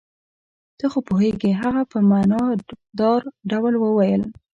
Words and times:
ته 0.77 0.85
خو 0.91 0.99
پوهېږې. 1.07 1.51
هغه 1.61 1.81
په 1.91 1.97
معنی 2.09 2.43
دار 2.99 3.21
ډول 3.49 3.73
وویل. 3.79 4.23